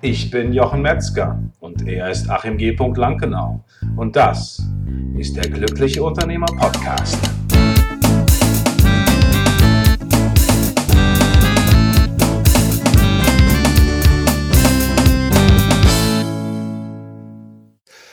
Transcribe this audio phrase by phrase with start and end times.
[0.00, 2.70] Ich bin Jochen Metzger und er ist Achim G.
[2.94, 3.64] Lankenau.
[3.96, 4.62] Und das
[5.16, 7.18] ist der Glückliche Unternehmer Podcast.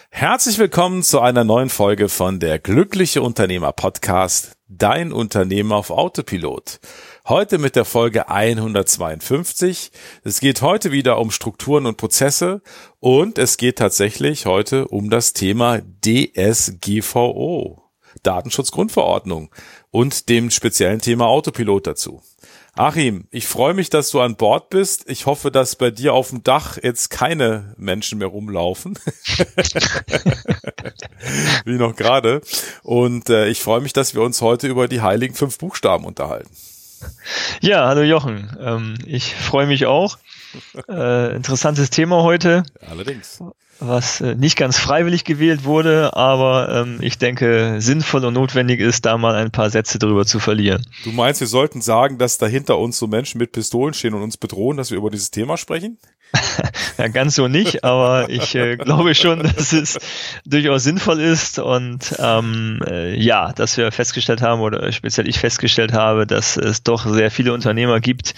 [0.10, 6.80] Herzlich willkommen zu einer neuen Folge von der Glückliche Unternehmer Podcast, dein Unternehmer auf Autopilot.
[7.28, 9.90] Heute mit der Folge 152.
[10.24, 12.62] Es geht heute wieder um Strukturen und Prozesse
[13.00, 17.82] und es geht tatsächlich heute um das Thema DSGVO,
[18.22, 19.50] Datenschutzgrundverordnung
[19.90, 22.22] und dem speziellen Thema Autopilot dazu.
[22.76, 25.10] Achim, ich freue mich, dass du an Bord bist.
[25.10, 29.00] Ich hoffe, dass bei dir auf dem Dach jetzt keine Menschen mehr rumlaufen.
[31.66, 32.42] Wie noch gerade.
[32.84, 36.52] Und äh, ich freue mich, dass wir uns heute über die heiligen fünf Buchstaben unterhalten.
[37.62, 38.56] Ja, hallo Jochen.
[38.60, 40.18] Ähm, ich freue mich auch.
[40.88, 42.64] Äh, interessantes Thema heute.
[42.90, 43.42] Allerdings.
[43.80, 49.06] Was äh, nicht ganz freiwillig gewählt wurde, aber ähm, ich denke, sinnvoll und notwendig ist,
[49.06, 50.86] da mal ein paar Sätze drüber zu verlieren.
[51.04, 54.38] Du meinst, wir sollten sagen, dass dahinter uns so Menschen mit Pistolen stehen und uns
[54.38, 55.98] bedrohen, dass wir über dieses Thema sprechen?
[56.98, 60.00] ja, ganz so nicht, aber ich äh, glaube schon, dass es
[60.46, 65.94] durchaus sinnvoll ist und ähm, äh, ja, dass wir festgestellt haben oder speziell ich festgestellt
[65.94, 68.34] habe, dass es doch sehr viele Unternehmer gibt,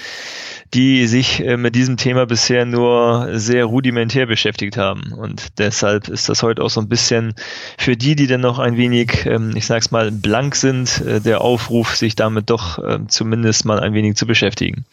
[0.73, 5.13] die sich äh, mit diesem Thema bisher nur sehr rudimentär beschäftigt haben.
[5.13, 7.33] Und deshalb ist das heute auch so ein bisschen
[7.77, 11.41] für die, die dann noch ein wenig, ähm, ich sag's mal, blank sind, äh, der
[11.41, 14.85] Aufruf, sich damit doch ähm, zumindest mal ein wenig zu beschäftigen.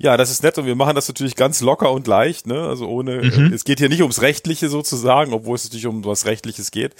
[0.00, 2.62] Ja, das ist nett und wir machen das natürlich ganz locker und leicht, ne?
[2.68, 3.52] Also ohne, mhm.
[3.52, 6.94] es geht hier nicht ums Rechtliche sozusagen, obwohl es natürlich um was Rechtliches geht.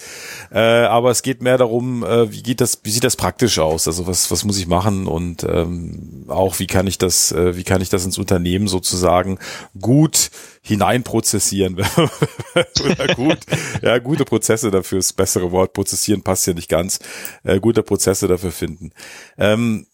[0.51, 3.87] Äh, aber es geht mehr darum, äh, wie geht das, wie sieht das praktisch aus?
[3.87, 7.63] Also was, was muss ich machen und ähm, auch wie kann ich das, äh, wie
[7.63, 9.39] kann ich das ins Unternehmen sozusagen
[9.81, 10.31] gut
[10.62, 11.77] hineinprozessieren
[12.85, 13.39] oder gut,
[13.81, 16.99] ja, gute Prozesse dafür, das bessere Wort, prozessieren passt ja nicht ganz,
[17.45, 18.91] äh, gute Prozesse dafür finden.
[19.39, 19.87] Ähm,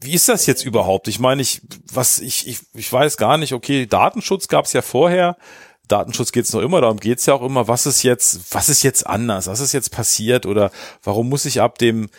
[0.00, 1.08] wie ist das jetzt überhaupt?
[1.08, 1.60] Ich meine, ich,
[1.92, 5.36] was, ich, ich, ich weiß gar nicht, okay, Datenschutz gab es ja vorher.
[5.88, 8.68] Datenschutz geht es noch immer, darum geht es ja auch immer, was ist jetzt, was
[8.68, 10.70] ist jetzt anders, was ist jetzt passiert oder
[11.02, 12.10] warum muss ich ab dem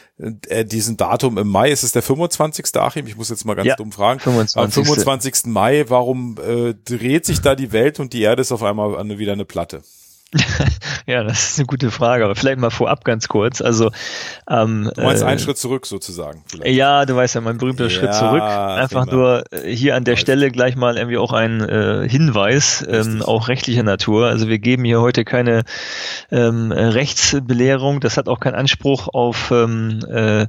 [0.47, 2.75] äh, diesen Datum im Mai, ist es der 25.
[2.77, 3.05] Achim?
[3.05, 4.19] Ich muss jetzt mal ganz ja, dumm fragen.
[4.19, 4.57] 25.
[4.57, 5.45] Am 25.
[5.45, 9.33] Mai, warum äh, dreht sich da die Welt und die Erde ist auf einmal wieder
[9.33, 9.83] eine Platte?
[11.07, 13.61] ja, das ist eine gute Frage, aber vielleicht mal vorab ganz kurz.
[13.61, 13.91] Also,
[14.47, 16.43] ähm, du meinst äh, einen Schritt zurück sozusagen.
[16.45, 16.75] Vielleicht.
[16.75, 18.41] Ja, du weißt ja, mein berühmter ja, Schritt zurück.
[18.41, 23.23] Einfach nur äh, hier an der Stelle gleich mal irgendwie auch ein äh, Hinweis, ähm,
[23.23, 24.27] auch rechtlicher Natur.
[24.27, 25.63] Also wir geben hier heute keine
[26.31, 27.99] ähm, Rechtsbelehrung.
[27.99, 30.45] Das hat auch keinen Anspruch auf ähm, äh,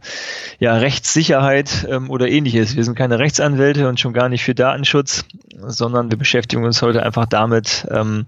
[0.58, 2.76] ja, Rechtssicherheit ähm, oder ähnliches.
[2.76, 5.24] Wir sind keine Rechtsanwälte und schon gar nicht für Datenschutz,
[5.66, 8.26] sondern wir beschäftigen uns heute einfach damit, ähm,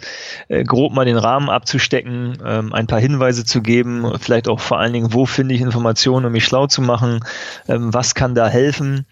[0.49, 4.61] äh, grob mal den Rahmen Rahmen abzustecken, ähm, ein paar Hinweise zu geben, vielleicht auch
[4.61, 7.21] vor allen Dingen, wo finde ich Informationen, um mich schlau zu machen,
[7.69, 9.07] ähm, was kann da helfen.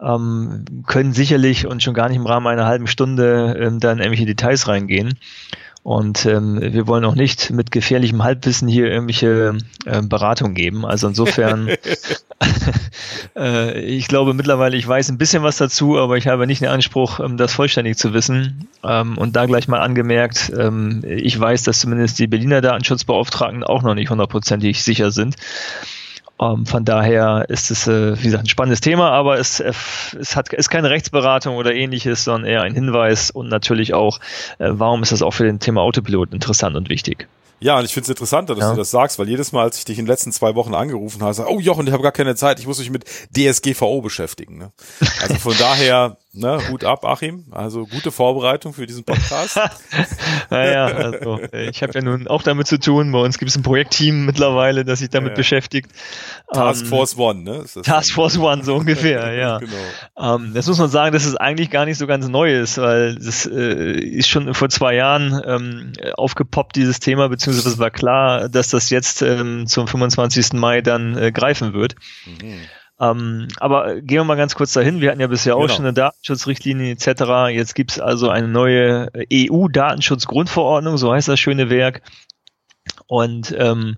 [0.00, 4.26] Ähm, können sicherlich und schon gar nicht im Rahmen einer halben Stunde ähm, dann irgendwelche
[4.26, 5.18] Details reingehen.
[5.84, 10.86] Und ähm, wir wollen auch nicht mit gefährlichem Halbwissen hier irgendwelche äh, Beratung geben.
[10.86, 11.68] Also insofern,
[13.36, 16.70] äh, ich glaube mittlerweile, ich weiß ein bisschen was dazu, aber ich habe nicht den
[16.70, 18.66] Anspruch, ähm, das vollständig zu wissen.
[18.82, 23.82] Ähm, und da gleich mal angemerkt, ähm, ich weiß, dass zumindest die Berliner Datenschutzbeauftragten auch
[23.82, 25.36] noch nicht hundertprozentig sicher sind.
[26.44, 29.72] Ähm, von daher ist es, äh, wie gesagt, ein spannendes Thema, aber es, äh,
[30.18, 34.18] es hat, ist keine Rechtsberatung oder ähnliches, sondern eher ein Hinweis und natürlich auch,
[34.58, 37.28] äh, warum ist das auch für den Thema Autopilot interessant und wichtig.
[37.64, 38.72] Ja, und ich finde es interessant, dass ja.
[38.72, 41.22] du das sagst, weil jedes Mal, als ich dich in den letzten zwei Wochen angerufen
[41.22, 44.58] habe, sag, oh Jochen, ich habe gar keine Zeit, ich muss mich mit DSGVO beschäftigen.
[44.58, 44.70] Ne?
[45.22, 47.46] Also von daher, ne, Hut ab, Achim.
[47.52, 49.58] Also gute Vorbereitung für diesen Podcast.
[50.50, 53.10] naja, also ich habe ja nun auch damit zu tun.
[53.12, 55.36] Bei uns gibt es ein Projektteam mittlerweile, das sich damit ja, ja.
[55.36, 55.90] beschäftigt.
[56.52, 57.64] Task ähm, Force One, ne?
[57.82, 59.58] Task Force One, so ungefähr, ja.
[59.58, 60.34] genau.
[60.36, 63.14] Ähm, das muss man sagen, dass es eigentlich gar nicht so ganz neu ist, weil
[63.14, 68.48] das äh, ist schon vor zwei Jahren ähm, aufgepoppt, dieses Thema, beziehungsweise es war klar,
[68.48, 70.52] dass das jetzt ähm, zum 25.
[70.54, 71.96] Mai dann äh, greifen wird.
[72.26, 72.60] Mhm.
[73.00, 75.00] Ähm, aber gehen wir mal ganz kurz dahin.
[75.00, 75.74] Wir hatten ja bisher auch genau.
[75.74, 77.50] schon eine Datenschutzrichtlinie etc.
[77.50, 82.02] Jetzt gibt es also eine neue EU-Datenschutzgrundverordnung, so heißt das schöne Werk.
[83.06, 83.96] Und ähm,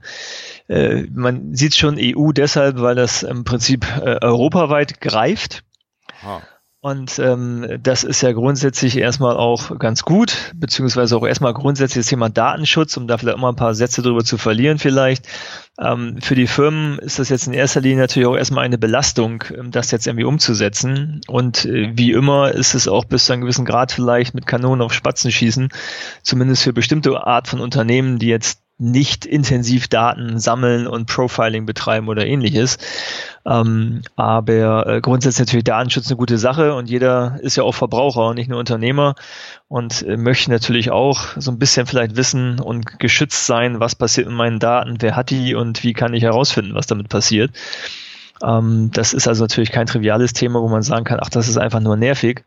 [0.68, 5.62] äh, man sieht schon EU deshalb, weil das im Prinzip äh, europaweit greift.
[6.22, 6.42] Aha.
[6.86, 12.10] Und ähm, das ist ja grundsätzlich erstmal auch ganz gut, beziehungsweise auch erstmal grundsätzlich das
[12.10, 15.26] Thema Datenschutz, um da vielleicht mal ein paar Sätze drüber zu verlieren vielleicht.
[15.80, 19.42] Ähm, für die Firmen ist das jetzt in erster Linie natürlich auch erstmal eine Belastung,
[19.52, 21.22] ähm, das jetzt irgendwie umzusetzen.
[21.26, 24.82] Und äh, wie immer ist es auch bis zu einem gewissen Grad vielleicht mit Kanonen
[24.82, 25.70] auf Spatzen schießen,
[26.22, 32.08] zumindest für bestimmte Art von Unternehmen, die jetzt nicht intensiv Daten sammeln und Profiling betreiben
[32.08, 32.76] oder ähnliches.
[33.46, 38.28] Ähm, aber äh, grundsätzlich natürlich Datenschutz eine gute Sache und jeder ist ja auch Verbraucher
[38.28, 39.14] und nicht nur Unternehmer
[39.68, 44.26] und äh, möchte natürlich auch so ein bisschen vielleicht wissen und geschützt sein, was passiert
[44.26, 47.52] mit meinen Daten, wer hat die und wie kann ich herausfinden, was damit passiert.
[48.42, 51.56] Ähm, das ist also natürlich kein triviales Thema, wo man sagen kann, ach, das ist
[51.56, 52.44] einfach nur nervig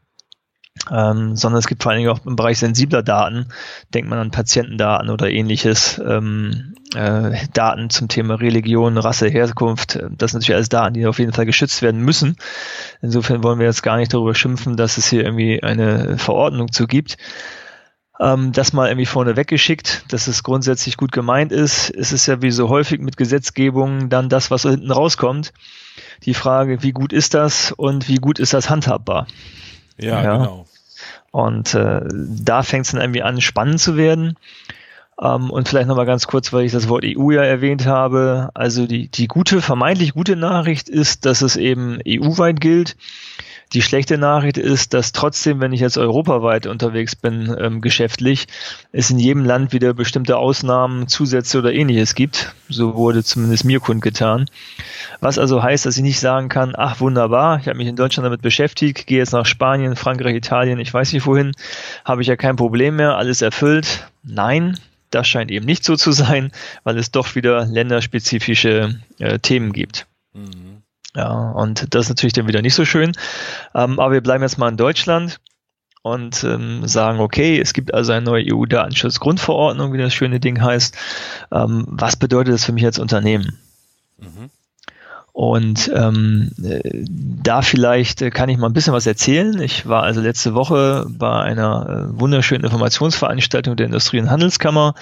[0.92, 3.48] ähm, sondern es gibt vor allen Dingen auch im Bereich sensibler Daten,
[3.94, 10.32] denkt man an Patientendaten oder ähnliches, ähm, äh, Daten zum Thema Religion, Rasse, Herkunft, das
[10.32, 12.36] sind natürlich alles Daten, die auf jeden Fall geschützt werden müssen.
[13.02, 16.88] Insofern wollen wir jetzt gar nicht darüber schimpfen, dass es hier irgendwie eine Verordnung zu
[16.88, 17.18] gibt.
[18.20, 21.90] Ähm, das mal irgendwie vorne weggeschickt, dass es grundsätzlich gut gemeint ist.
[21.90, 25.54] Es ist ja wie so häufig mit Gesetzgebung dann das, was hinten rauskommt.
[26.24, 29.28] Die Frage, wie gut ist das und wie gut ist das handhabbar?
[30.00, 30.38] Ja, ja.
[30.38, 30.66] genau.
[31.32, 34.38] Und äh, da fängt es dann irgendwie an, spannend zu werden.
[35.22, 38.50] Ähm, und vielleicht nochmal ganz kurz, weil ich das Wort EU ja erwähnt habe.
[38.54, 42.96] Also die, die gute, vermeintlich gute Nachricht ist, dass es eben EU-weit gilt.
[43.74, 48.48] Die schlechte Nachricht ist, dass trotzdem, wenn ich jetzt europaweit unterwegs bin, ähm, geschäftlich,
[48.92, 52.56] es in jedem Land wieder bestimmte Ausnahmen, Zusätze oder ähnliches gibt.
[52.68, 54.50] So wurde zumindest mir kundgetan.
[55.20, 58.26] Was also heißt, dass ich nicht sagen kann, ach wunderbar, ich habe mich in Deutschland
[58.26, 61.52] damit beschäftigt, gehe jetzt nach Spanien, Frankreich, Italien, ich weiß nicht wohin,
[62.06, 64.08] habe ich ja kein Problem mehr, alles erfüllt.
[64.24, 64.80] Nein,
[65.12, 66.52] das scheint eben nicht so zu sein,
[66.84, 70.08] weil es doch wieder länderspezifische äh, Themen gibt.
[70.34, 70.69] Mhm.
[71.16, 73.14] Ja, und das ist natürlich dann wieder nicht so schön.
[73.74, 75.40] Ähm, aber wir bleiben jetzt mal in Deutschland
[76.02, 80.96] und ähm, sagen, okay, es gibt also eine neue EU-Datenschutzgrundverordnung, wie das schöne Ding heißt.
[81.52, 83.58] Ähm, was bedeutet das für mich als Unternehmen?
[84.18, 84.50] Mhm.
[85.32, 89.62] Und ähm, äh, da vielleicht kann ich mal ein bisschen was erzählen.
[89.62, 94.96] Ich war also letzte Woche bei einer äh, wunderschönen Informationsveranstaltung der Industrie- und Handelskammer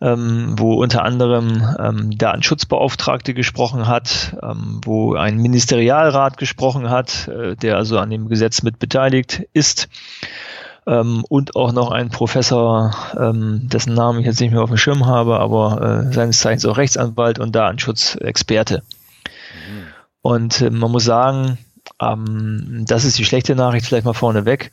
[0.00, 7.56] ähm, wo unter anderem ähm, Datenschutzbeauftragte gesprochen hat, ähm, wo ein Ministerialrat gesprochen hat, äh,
[7.56, 9.88] der also an dem Gesetz mit beteiligt ist.
[10.86, 14.76] Ähm, und auch noch ein Professor, ähm, dessen Namen ich jetzt nicht mehr auf dem
[14.76, 18.82] Schirm habe, aber äh, seines Zeichens auch Rechtsanwalt und Datenschutzexperte.
[18.82, 19.86] Mhm.
[20.20, 21.56] Und äh, man muss sagen,
[22.02, 24.72] ähm, das ist die schlechte Nachricht vielleicht mal vorneweg.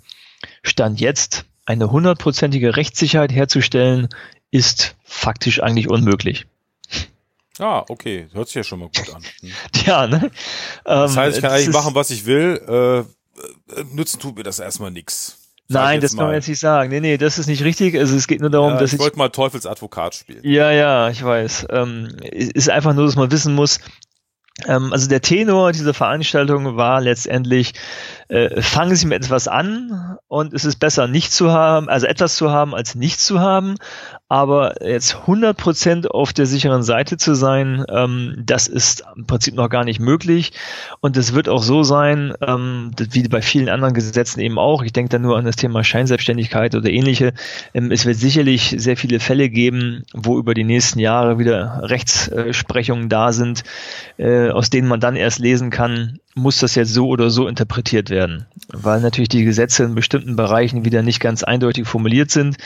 [0.64, 4.10] Stand jetzt eine hundertprozentige Rechtssicherheit herzustellen,
[4.52, 6.46] ist faktisch eigentlich unmöglich.
[7.60, 8.28] Ah, okay.
[8.34, 9.24] Hört sich ja schon mal gut an.
[9.42, 9.52] Hm.
[9.86, 10.32] ja, ne?
[10.84, 12.62] Das heißt, ich kann ähm, eigentlich machen, was ich will.
[12.68, 15.38] Äh, äh, nützen tut mir das erstmal nix.
[15.68, 16.20] Nein, das mal.
[16.20, 16.90] kann man jetzt nicht sagen.
[16.90, 17.98] Nee, nee, das ist nicht richtig.
[17.98, 18.96] Also es geht nur darum, ja, dass ich...
[18.96, 20.42] Ich wollte mal Teufelsadvokat spielen.
[20.44, 21.68] Ja, ja, ich weiß.
[21.70, 23.80] Ähm, ist einfach nur, dass man wissen muss,
[24.68, 27.74] ähm, also der Tenor dieser Veranstaltung war letztendlich,
[28.28, 32.36] äh, fangen Sie mit etwas an und es ist besser nicht zu haben, also etwas
[32.36, 33.76] zu haben als nichts zu haben,
[34.32, 39.70] aber jetzt 100% auf der sicheren Seite zu sein, ähm, das ist im Prinzip noch
[39.70, 40.54] gar nicht möglich.
[41.02, 44.94] Und es wird auch so sein, ähm, wie bei vielen anderen Gesetzen eben auch, ich
[44.94, 47.34] denke da nur an das Thema Scheinselbstständigkeit oder ähnliche,
[47.74, 53.10] ähm, es wird sicherlich sehr viele Fälle geben, wo über die nächsten Jahre wieder Rechtsprechungen
[53.10, 53.66] da sind,
[54.16, 58.10] äh, aus denen man dann erst lesen kann, muss das jetzt so oder so interpretiert
[58.10, 58.46] werden.
[58.70, 62.58] Weil natürlich die Gesetze in bestimmten Bereichen wieder nicht ganz eindeutig formuliert sind,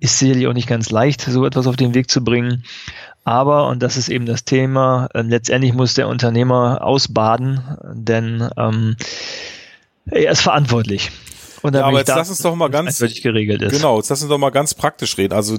[0.00, 2.64] ist sicherlich auch nicht ganz leicht, so etwas auf den Weg zu bringen.
[3.24, 7.60] Aber, und das ist eben das Thema, äh, letztendlich muss der Unternehmer ausbaden,
[7.92, 8.96] denn ähm,
[10.06, 11.10] er ist verantwortlich.
[11.62, 13.72] Und ja, aber jetzt lass uns doch mal ganz geregelt ist.
[13.72, 15.34] Genau, jetzt lass uns doch mal ganz praktisch reden.
[15.34, 15.58] Also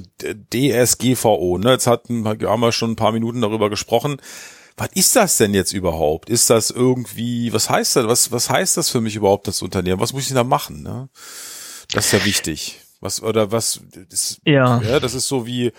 [0.51, 1.73] DSGVO, ne?
[1.73, 4.17] Jetzt hatten, haben wir schon ein paar Minuten darüber gesprochen
[4.77, 6.29] was ist das denn jetzt überhaupt?
[6.29, 8.07] Ist das irgendwie, was heißt das?
[8.07, 9.99] Was, was heißt das für mich überhaupt, das Unternehmen?
[9.99, 10.81] Was muss ich da machen?
[10.81, 11.09] Ne?
[11.91, 12.81] Das ist ja wichtig.
[12.99, 14.81] Was, oder was, das, ja.
[14.81, 15.71] ja, das ist so wie,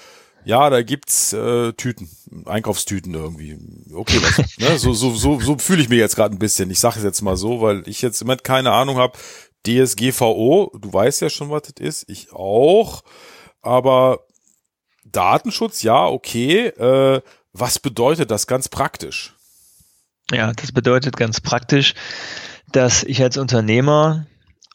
[0.44, 2.10] ja, da gibt's äh, Tüten,
[2.46, 3.58] Einkaufstüten irgendwie.
[3.94, 4.78] Okay, was, ne?
[4.78, 6.70] so so so so fühle ich mich jetzt gerade ein bisschen.
[6.70, 9.16] Ich sage es jetzt mal so, weil ich jetzt im Moment keine Ahnung habe.
[9.64, 13.04] DSGVO, du weißt ja schon, was das ist, ich auch.
[13.60, 14.26] Aber
[15.04, 16.66] Datenschutz, ja, okay.
[16.66, 17.20] Äh,
[17.52, 19.34] was bedeutet das ganz praktisch?
[20.30, 21.94] Ja, das bedeutet ganz praktisch,
[22.70, 24.26] dass ich als Unternehmer,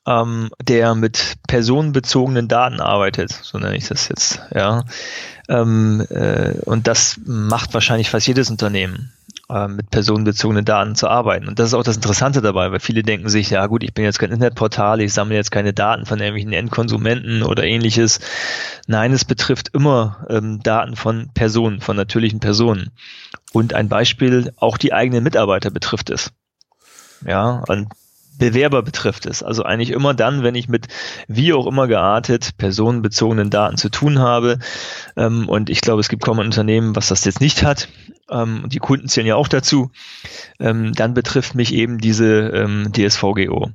[0.06, 4.84] ähm, der mit personenbezogenen Daten arbeitet, so nenne ich das jetzt, ja,
[5.50, 9.14] ähm, äh, und das macht wahrscheinlich fast jedes Unternehmen.
[9.50, 11.48] Äh, mit personenbezogenen Daten zu arbeiten.
[11.48, 14.04] Und das ist auch das Interessante dabei, weil viele denken sich, ja gut, ich bin
[14.04, 18.20] jetzt kein Internetportal, ich sammle jetzt keine Daten von irgendwelchen Endkonsumenten oder ähnliches.
[18.88, 22.92] Nein, es betrifft immer ähm, Daten von Personen, von natürlichen Personen.
[23.54, 26.32] Und ein Beispiel, auch die eigenen Mitarbeiter betrifft es.
[27.26, 27.88] Ja, und
[28.38, 29.44] Bewerber betrifft es.
[29.44, 30.88] Also eigentlich immer dann, wenn ich mit
[31.28, 34.60] wie auch immer geartet personenbezogenen Daten zu tun habe.
[35.16, 37.88] Ähm, und ich glaube, es gibt kaum ein Unternehmen, was das jetzt nicht hat.
[38.30, 39.92] Ähm, die Kunden zählen ja auch dazu.
[40.60, 43.72] Ähm, dann betrifft mich eben diese ähm, DSVGO.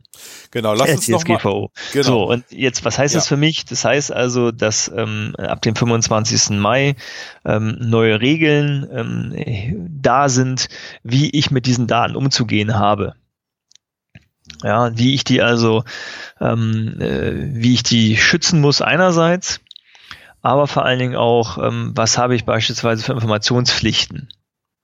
[0.50, 1.32] Genau, lass äh, uns DSGVO.
[1.32, 2.04] noch mal, genau.
[2.04, 3.20] So, und jetzt, was heißt ja.
[3.20, 3.64] das für mich?
[3.64, 6.50] Das heißt also, dass ähm, ab dem 25.
[6.50, 6.96] Mai
[7.44, 10.68] ähm, neue Regeln ähm, da sind,
[11.02, 13.14] wie ich mit diesen Daten umzugehen habe.
[14.62, 15.84] Ja, wie ich die also,
[16.40, 19.60] ähm, äh, wie ich die schützen muss einerseits,
[20.42, 24.28] aber vor allen Dingen auch, ähm, was habe ich beispielsweise für Informationspflichten.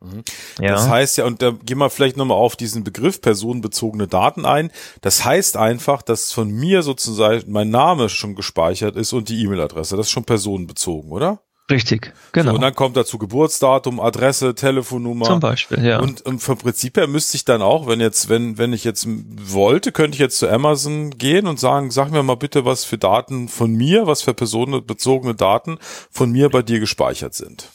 [0.00, 0.22] Mhm.
[0.60, 0.72] Ja.
[0.72, 4.70] Das heißt ja, und da gehen wir vielleicht nochmal auf diesen Begriff personenbezogene Daten ein.
[5.00, 9.96] Das heißt einfach, dass von mir sozusagen mein Name schon gespeichert ist und die E-Mail-Adresse.
[9.96, 11.40] Das ist schon personenbezogen, oder?
[11.70, 12.50] Richtig, genau.
[12.50, 15.26] So, und dann kommt dazu Geburtsdatum, Adresse, Telefonnummer.
[15.26, 16.00] Zum Beispiel, ja.
[16.00, 19.06] Und, und vom Prinzip her müsste ich dann auch, wenn jetzt, wenn, wenn ich jetzt
[19.06, 22.96] wollte, könnte ich jetzt zu Amazon gehen und sagen, sag mir mal bitte, was für
[22.96, 25.78] Daten von mir, was für personenbezogene Daten
[26.10, 27.68] von mir bei dir gespeichert sind.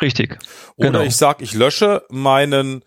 [0.00, 0.38] Richtig.
[0.76, 1.02] Oder genau.
[1.02, 2.84] ich sag, ich lösche meinen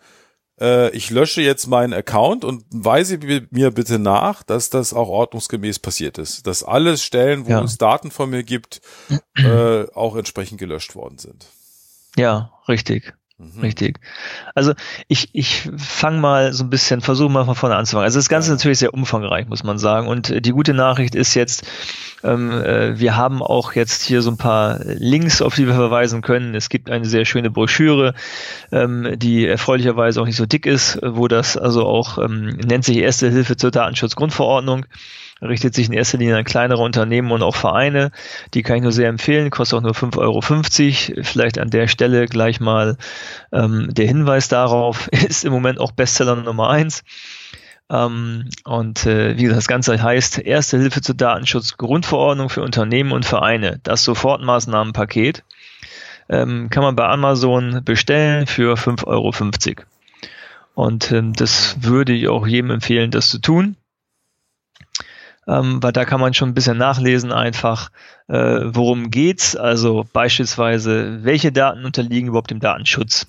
[0.59, 3.17] äh, ich lösche jetzt meinen Account und weise
[3.51, 6.47] mir bitte nach, dass das auch ordnungsgemäß passiert ist.
[6.47, 7.63] Dass alle Stellen, wo ja.
[7.63, 8.81] es Daten von mir gibt,
[9.35, 11.47] äh, auch entsprechend gelöscht worden sind.
[12.15, 13.13] Ja, richtig.
[13.55, 13.61] Mhm.
[13.61, 13.99] Richtig.
[14.55, 14.73] Also
[15.07, 18.05] ich, ich fange mal so ein bisschen, versuche mal von vorne anzufangen.
[18.05, 20.07] Also das Ganze ist natürlich sehr umfangreich, muss man sagen.
[20.07, 21.65] Und die gute Nachricht ist jetzt,
[22.23, 26.21] ähm, äh, wir haben auch jetzt hier so ein paar Links, auf die wir verweisen
[26.21, 26.55] können.
[26.55, 28.13] Es gibt eine sehr schöne Broschüre,
[28.71, 32.97] ähm, die erfreulicherweise auch nicht so dick ist, wo das also auch ähm, nennt sich
[32.97, 34.85] Erste Hilfe zur Datenschutzgrundverordnung
[35.43, 38.11] richtet sich in erster Linie an kleinere Unternehmen und auch Vereine.
[38.53, 41.23] Die kann ich nur sehr empfehlen, kostet auch nur 5,50 Euro.
[41.23, 42.97] Vielleicht an der Stelle gleich mal
[43.51, 47.03] ähm, der Hinweis darauf, ist im Moment auch Bestseller Nummer eins.
[47.89, 53.25] Ähm, und äh, wie das Ganze heißt Erste Hilfe zur Datenschutz Grundverordnung für Unternehmen und
[53.25, 53.79] Vereine.
[53.83, 55.43] Das Sofortmaßnahmenpaket
[56.29, 59.83] ähm, kann man bei Amazon bestellen für 5,50 Euro.
[60.75, 63.75] Und ähm, das würde ich auch jedem empfehlen, das zu tun
[65.47, 67.89] ähm, weil da kann man schon ein bisschen nachlesen einfach,
[68.27, 69.55] äh, worum geht's.
[69.55, 73.27] Also beispielsweise, welche Daten unterliegen überhaupt dem Datenschutz?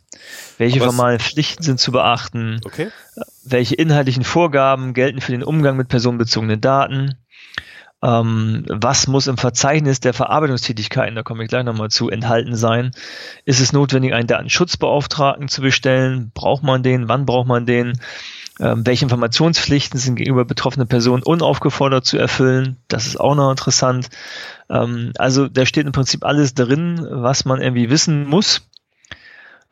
[0.58, 2.60] Welche formalen Pflichten sind zu beachten?
[2.64, 2.90] Okay.
[3.44, 7.16] Welche inhaltlichen Vorgaben gelten für den Umgang mit personenbezogenen Daten?
[8.04, 12.90] Ähm, was muss im Verzeichnis der Verarbeitungstätigkeiten, da komme ich gleich nochmal zu, enthalten sein?
[13.46, 16.30] Ist es notwendig, einen Datenschutzbeauftragten zu bestellen?
[16.34, 17.08] Braucht man den?
[17.08, 17.98] Wann braucht man den?
[18.60, 22.76] Ähm, welche Informationspflichten sind gegenüber betroffenen Personen unaufgefordert zu erfüllen?
[22.88, 24.10] Das ist auch noch interessant.
[24.70, 28.62] Ähm, also da steht im Prinzip alles drin, was man irgendwie wissen muss.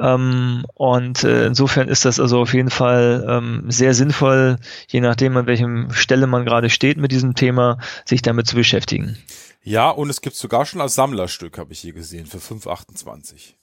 [0.00, 4.58] Ähm, und äh, insofern ist das also auf jeden Fall sehr sinnvoll,
[4.88, 9.16] je nachdem, an welchem Stelle man gerade steht mit diesem Thema, sich damit zu beschäftigen.
[9.62, 13.54] Ja, und es gibt sogar schon als Sammlerstück, habe ich hier gesehen, für 5,28.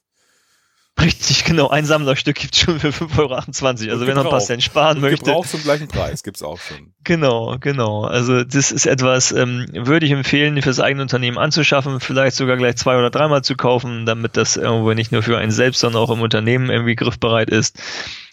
[1.01, 1.69] Richtig, genau.
[1.69, 3.33] Ein Sammlerstück gibt es schon für 5,28 Euro.
[3.33, 5.25] Also wenn man ein paar Cent sparen möchte.
[5.25, 6.93] Gebrauch zum gleichen Preis gibt's auch schon.
[7.03, 8.03] Genau, genau.
[8.03, 12.75] Also das ist etwas, ähm, würde ich empfehlen, fürs eigene Unternehmen anzuschaffen, vielleicht sogar gleich
[12.77, 16.11] zwei oder dreimal zu kaufen, damit das irgendwo nicht nur für einen selbst, sondern auch
[16.11, 17.77] im Unternehmen irgendwie griffbereit ist.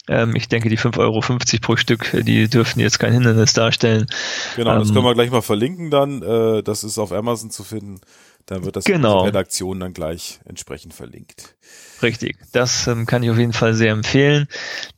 [0.09, 1.21] Ähm, ich denke, die 5,50 Euro
[1.61, 4.07] pro Stück, die dürften jetzt kein Hindernis darstellen.
[4.55, 6.21] Genau, ähm, das können wir gleich mal verlinken dann.
[6.21, 7.99] Äh, das ist auf Amazon zu finden.
[8.47, 9.19] Dann wird das genau.
[9.19, 11.55] in der Redaktion dann gleich entsprechend verlinkt.
[12.01, 14.47] Richtig, das ähm, kann ich auf jeden Fall sehr empfehlen,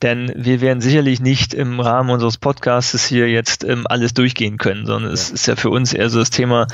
[0.03, 4.85] denn wir werden sicherlich nicht im Rahmen unseres Podcasts hier jetzt ähm, alles durchgehen können,
[4.85, 5.15] sondern ja.
[5.15, 6.67] es ist ja für uns eher so das Thema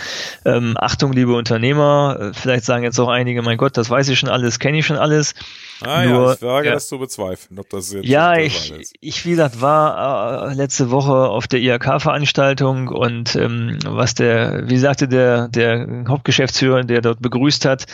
[0.44, 2.17] ähm, Achtung, liebe Unternehmer.
[2.20, 4.86] Äh, vielleicht sagen jetzt auch einige, mein Gott, das weiß ich schon alles, kenne ich
[4.86, 5.34] schon alles.
[5.82, 9.25] Ah Nur, ja, ich wage ja, das zu bezweifeln, ob das jetzt Ja, ich, ich,
[9.25, 15.08] wie gesagt, war äh, letzte Woche auf der IHK-Veranstaltung und ähm, was der, wie sagte
[15.08, 17.86] der, der Hauptgeschäftsführer, der dort begrüßt hat,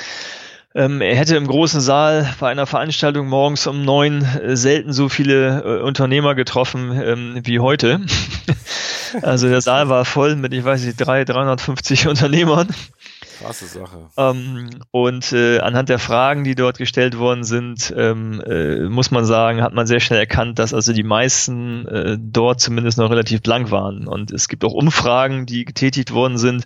[0.73, 5.09] ähm, er hätte im großen Saal bei einer Veranstaltung morgens um neun äh, selten so
[5.09, 7.99] viele äh, Unternehmer getroffen ähm, wie heute.
[9.21, 12.69] also der Saal war voll mit, ich weiß nicht, drei, 350 Unternehmern.
[13.41, 14.09] Krasse Sache.
[14.17, 19.25] Ähm, und äh, anhand der Fragen, die dort gestellt worden sind, ähm, äh, muss man
[19.25, 23.41] sagen, hat man sehr schnell erkannt, dass also die meisten äh, dort zumindest noch relativ
[23.41, 24.07] blank waren.
[24.07, 26.65] Und es gibt auch Umfragen, die getätigt worden sind,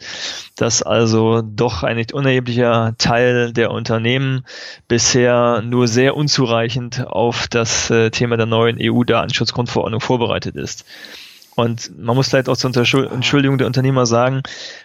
[0.56, 4.46] dass also doch ein nicht unerheblicher Teil der Unternehmen
[4.88, 10.86] bisher nur sehr unzureichend auf das äh, Thema der neuen EU-Datenschutzgrundverordnung vorbereitet ist.
[11.56, 14.44] Und man muss vielleicht auch zur Entschuldigung der Unternehmer sagen,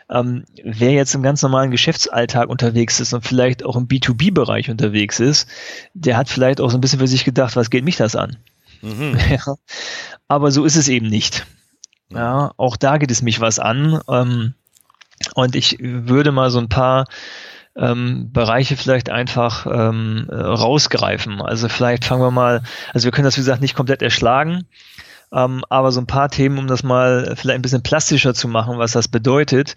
[0.08, 5.18] ähm, wer jetzt im ganz normalen Geschäftsalltag unterwegs ist und vielleicht auch im B2B-Bereich unterwegs
[5.18, 5.48] ist,
[5.94, 8.36] der hat vielleicht auch so ein bisschen für sich gedacht, was geht mich das an?
[8.82, 9.18] Mhm.
[9.30, 9.56] Ja.
[10.28, 11.44] Aber so ist es eben nicht.
[12.12, 14.00] Ja, auch da geht es mich was an.
[14.08, 14.54] Ähm,
[15.34, 17.06] und ich würde mal so ein paar
[17.76, 21.40] ähm, Bereiche vielleicht einfach ähm, rausgreifen.
[21.40, 22.62] Also vielleicht fangen wir mal,
[22.92, 24.66] also wir können das wie gesagt nicht komplett erschlagen,
[25.32, 28.78] ähm, aber so ein paar Themen, um das mal vielleicht ein bisschen plastischer zu machen,
[28.78, 29.76] was das bedeutet,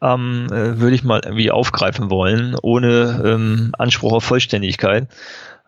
[0.00, 5.08] ähm, äh, würde ich mal irgendwie aufgreifen wollen, ohne ähm, Anspruch auf Vollständigkeit.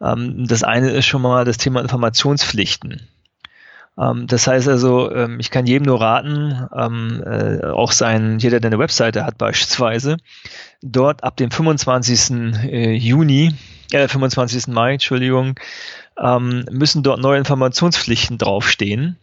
[0.00, 3.08] Ähm, das eine ist schon mal das Thema Informationspflichten.
[3.98, 8.70] Ähm, das heißt also, ähm, ich kann jedem nur raten, äh, auch sein, jeder, der
[8.70, 10.16] eine Webseite hat beispielsweise,
[10.80, 12.30] dort ab dem 25.
[12.64, 13.54] Äh, Juni,
[13.92, 14.68] äh, 25.
[14.68, 15.60] Mai, Entschuldigung,
[16.70, 19.18] müssen dort neue Informationspflichten draufstehen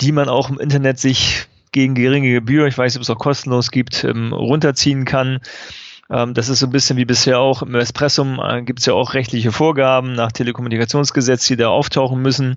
[0.00, 3.70] die man auch im Internet sich gegen geringe Gebühr, ich weiß ob es auch kostenlos
[3.70, 5.40] gibt, ähm, runterziehen kann.
[6.10, 8.94] Ähm, das ist so ein bisschen wie bisher auch im Espressum, äh, gibt es ja
[8.94, 12.56] auch rechtliche Vorgaben nach Telekommunikationsgesetz, die da auftauchen müssen.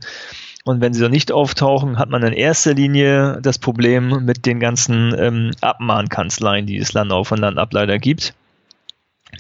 [0.64, 4.60] Und wenn sie da nicht auftauchen, hat man in erster Linie das Problem mit den
[4.60, 8.36] ganzen ähm, Abmahnkanzleien, die es Land auf von Land ab leider gibt.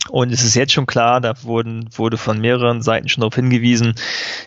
[0.10, 3.93] Und es ist jetzt schon klar, da wurden, wurde von mehreren Seiten schon darauf hingewiesen,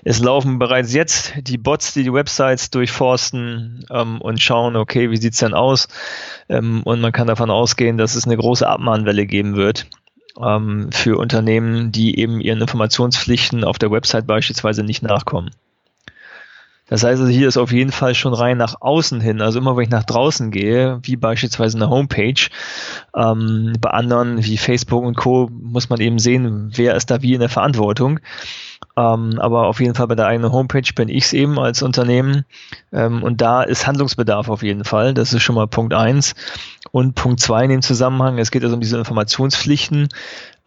[0.03, 5.17] es laufen bereits jetzt die Bots, die die Websites durchforsten ähm, und schauen, okay, wie
[5.17, 5.89] sieht's denn aus?
[6.49, 9.87] Ähm, und man kann davon ausgehen, dass es eine große Abmahnwelle geben wird
[10.43, 15.51] ähm, für Unternehmen, die eben ihren Informationspflichten auf der Website beispielsweise nicht nachkommen.
[16.87, 19.77] Das heißt also, hier ist auf jeden Fall schon rein nach außen hin, also immer
[19.77, 22.49] wenn ich nach draußen gehe, wie beispielsweise eine Homepage,
[23.17, 25.49] ähm, bei anderen wie Facebook und Co.
[25.51, 28.21] muss man eben sehen, wer ist da wie in der Verantwortung.
[28.97, 32.45] Ähm, aber auf jeden Fall bei der eigenen Homepage bin ich es eben als Unternehmen
[32.93, 35.15] ähm, und da ist Handlungsbedarf auf jeden Fall.
[35.15, 36.35] Das ist schon mal Punkt eins.
[36.93, 40.09] Und Punkt zwei in dem Zusammenhang, es geht also um diese Informationspflichten.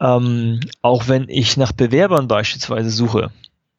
[0.02, 3.32] Ähm, auch wenn ich nach Bewerbern beispielsweise suche,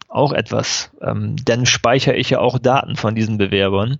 [0.08, 0.90] auch etwas.
[1.02, 3.98] Ähm, dann speichere ich ja auch Daten von diesen Bewerbern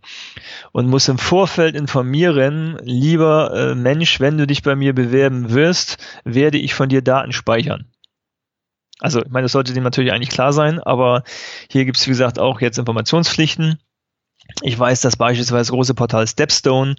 [0.72, 5.98] und muss im Vorfeld informieren, lieber äh, Mensch, wenn du dich bei mir bewerben wirst,
[6.24, 7.86] werde ich von dir Daten speichern.
[9.00, 11.22] Also, ich meine, das sollte dem natürlich eigentlich klar sein, aber
[11.70, 13.78] hier gibt es, wie gesagt, auch jetzt Informationspflichten.
[14.62, 16.96] Ich weiß, dass beispielsweise das große Portal Stepstone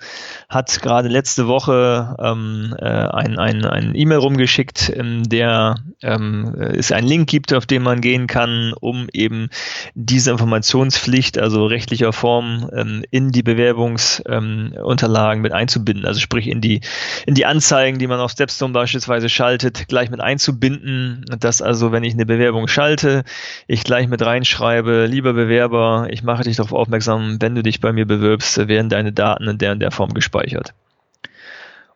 [0.47, 6.91] hat gerade letzte Woche ähm, äh, ein, ein, ein E-Mail rumgeschickt, in der ähm, es
[6.91, 9.49] einen Link gibt, auf den man gehen kann, um eben
[9.93, 16.05] diese Informationspflicht, also rechtlicher Form, ähm, in die Bewerbungsunterlagen ähm, mit einzubinden.
[16.05, 16.81] Also sprich in die,
[17.25, 21.25] in die Anzeigen, die man auf Stepstone beispielsweise schaltet, gleich mit einzubinden.
[21.39, 23.23] Dass also, wenn ich eine Bewerbung schalte,
[23.67, 27.91] ich gleich mit reinschreibe, lieber Bewerber, ich mache dich darauf aufmerksam, wenn du dich bei
[27.91, 30.73] mir bewirbst, werden deine Daten in der und der Form gespeichert.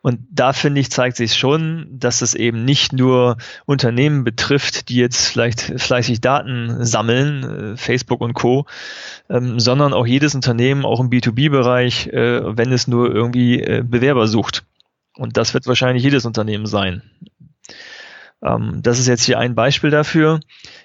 [0.04, 4.98] Und da finde ich, zeigt sich schon, dass es eben nicht nur Unternehmen betrifft, die
[4.98, 8.66] jetzt vielleicht fleißig Daten sammeln, äh, Facebook und Co.,
[9.30, 14.28] ähm, sondern auch jedes Unternehmen, auch im B2B-Bereich, äh, wenn es nur irgendwie äh, Bewerber
[14.28, 14.66] sucht.
[15.16, 17.02] Und das wird wahrscheinlich jedes Unternehmen sein.
[18.44, 20.40] Ähm, das ist jetzt hier ein Beispiel dafür.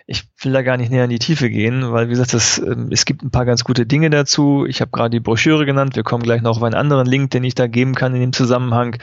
[0.07, 2.89] Ich will da gar nicht näher in die Tiefe gehen, weil wie gesagt, das, ähm,
[2.91, 4.65] es gibt ein paar ganz gute Dinge dazu.
[4.67, 5.97] Ich habe gerade die Broschüre genannt.
[5.97, 8.33] Wir kommen gleich noch auf einen anderen Link, den ich da geben kann in dem
[8.33, 8.97] Zusammenhang,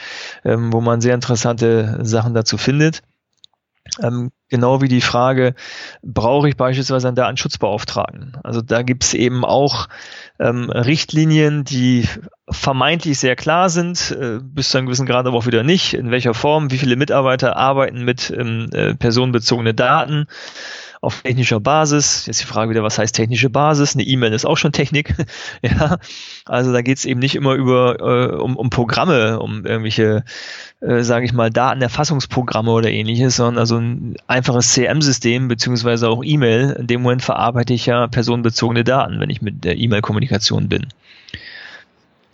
[0.44, 3.02] ähm, wo man sehr interessante Sachen dazu findet.
[4.02, 5.56] Ähm, genau wie die Frage,
[6.02, 8.38] brauche ich beispielsweise einen Datenschutzbeauftragten?
[8.44, 9.88] Also da gibt es eben auch
[10.40, 12.08] ähm, Richtlinien, die
[12.50, 15.94] vermeintlich sehr klar sind, äh, bis zu einem gewissen Grad aber auch wieder nicht.
[15.94, 20.28] In welcher Form, wie viele Mitarbeiter arbeiten mit ähm, äh, personenbezogene Daten
[21.02, 22.26] auf technischer Basis.
[22.26, 23.96] Jetzt die Frage wieder, was heißt technische Basis?
[23.96, 25.14] Eine E-Mail ist auch schon Technik.
[25.62, 25.98] ja,
[26.46, 30.24] also da geht es eben nicht immer über äh, um, um Programme, um irgendwelche,
[30.82, 36.76] äh, sage ich mal, Datenerfassungsprogramme oder ähnliches, sondern also ein einfaches CM-System beziehungsweise auch E-Mail.
[36.80, 40.88] In dem Moment verarbeite ich ja personenbezogene Daten, wenn ich mit der E-Mail-Kommunikation bin.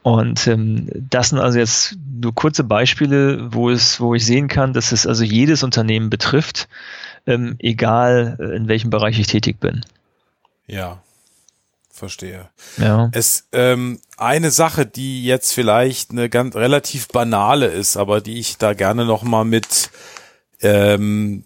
[0.03, 4.73] Und ähm, das sind also jetzt nur kurze Beispiele, wo es, wo ich sehen kann,
[4.73, 6.67] dass es also jedes Unternehmen betrifft
[7.27, 9.85] ähm, egal äh, in welchem Bereich ich tätig bin.
[10.67, 11.01] Ja,
[11.89, 12.49] verstehe.
[12.77, 13.09] Ja.
[13.13, 18.57] Es ähm, eine Sache, die jetzt vielleicht eine ganz relativ banale ist, aber die ich
[18.57, 19.89] da gerne noch mal mit
[20.61, 21.45] ähm,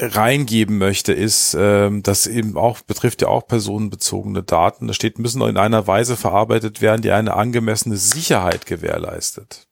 [0.00, 4.86] reingeben möchte, ist, ähm, das eben auch betrifft ja auch personenbezogene Daten.
[4.86, 9.66] Da steht, müssen in einer Weise verarbeitet werden, die eine angemessene Sicherheit gewährleistet.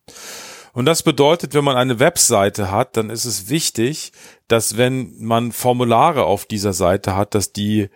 [0.79, 4.13] Und das bedeutet, wenn man eine Webseite hat, dann ist es wichtig,
[4.47, 7.89] dass wenn man Formulare auf dieser Seite hat, dass die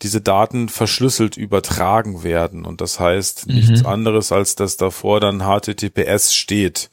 [0.00, 2.64] diese Daten verschlüsselt übertragen werden.
[2.64, 3.56] Und das heißt mhm.
[3.56, 6.88] nichts anderes, als dass davor dann HTTPS steht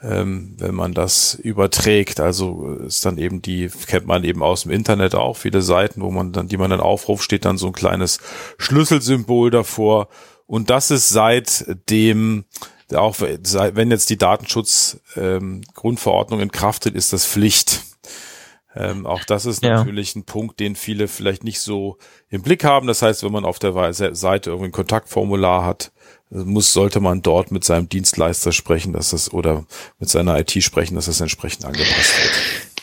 [0.00, 2.20] ähm, wenn man das überträgt.
[2.20, 6.12] Also ist dann eben die, kennt man eben aus dem Internet auch, viele Seiten, wo
[6.12, 8.20] man dann, die man dann aufruft, steht dann so ein kleines
[8.58, 10.06] Schlüsselsymbol davor.
[10.46, 12.44] Und das ist seitdem,
[12.94, 17.82] auch wenn jetzt die Datenschutz-Grundverordnung ähm, in Kraft tritt, ist das Pflicht.
[18.74, 19.76] Ähm, auch das ist ja.
[19.76, 21.96] natürlich ein Punkt, den viele vielleicht nicht so
[22.30, 22.86] im Blick haben.
[22.86, 25.90] Das heißt, wenn man auf der Seite irgendwie ein Kontaktformular hat,
[26.30, 29.64] muss, sollte man dort mit seinem Dienstleister sprechen, dass das oder
[29.98, 32.32] mit seiner IT sprechen, dass das entsprechend angepasst wird.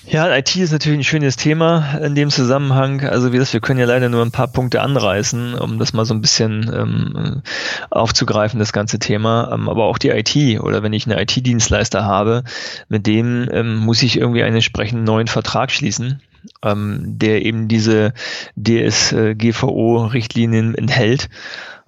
[0.07, 3.01] Ja, IT ist natürlich ein schönes Thema in dem Zusammenhang.
[3.01, 6.05] Also wie das, wir können ja leider nur ein paar Punkte anreißen, um das mal
[6.05, 7.41] so ein bisschen ähm,
[7.89, 9.49] aufzugreifen, das ganze Thema.
[9.51, 12.43] Ähm, aber auch die IT oder wenn ich einen IT-Dienstleister habe,
[12.87, 16.21] mit dem ähm, muss ich irgendwie einen entsprechenden neuen Vertrag schließen,
[16.61, 18.13] ähm, der eben diese
[18.57, 21.29] DSGVO-Richtlinien enthält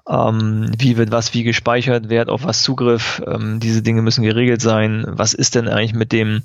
[0.10, 4.24] ähm, wie wird was wie gespeichert, wer hat auf was Zugriff, ähm, diese Dinge müssen
[4.24, 5.06] geregelt sein.
[5.08, 6.44] Was ist denn eigentlich mit dem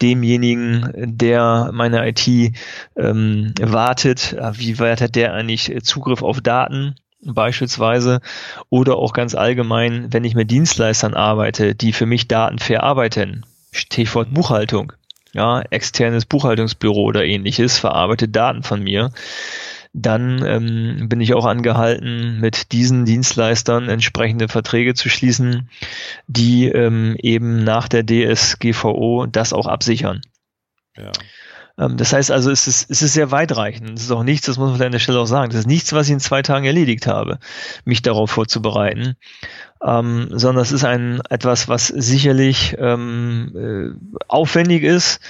[0.00, 2.26] demjenigen, der meine IT
[2.96, 4.36] ähm, wartet?
[4.52, 6.96] Wie weit hat der eigentlich Zugriff auf Daten?
[7.24, 8.20] beispielsweise
[8.68, 13.46] oder auch ganz allgemein, wenn ich mit Dienstleistern arbeite, die für mich Daten verarbeiten.
[13.70, 14.92] Stichwort Buchhaltung.
[15.32, 19.12] Ja, externes Buchhaltungsbüro oder ähnliches verarbeitet Daten von mir
[19.92, 25.68] dann ähm, bin ich auch angehalten, mit diesen Dienstleistern entsprechende Verträge zu schließen,
[26.26, 30.22] die ähm, eben nach der DSGVO das auch absichern.
[30.96, 31.12] Ja.
[31.78, 33.98] Ähm, das heißt also, es ist, es ist sehr weitreichend.
[33.98, 35.92] Es ist auch nichts, das muss man an der Stelle auch sagen, das ist nichts,
[35.92, 37.38] was ich in zwei Tagen erledigt habe,
[37.84, 39.16] mich darauf vorzubereiten.
[39.84, 45.20] Ähm, sondern es ist ein etwas, was sicherlich ähm, äh, aufwendig ist,